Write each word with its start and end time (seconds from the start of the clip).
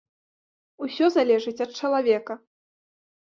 Усё 0.85 1.09
залежыць 1.17 1.63
ад 1.65 1.71
чалавека. 1.81 2.33